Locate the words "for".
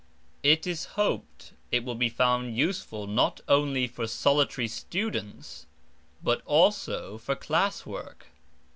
3.85-4.07, 7.19-7.35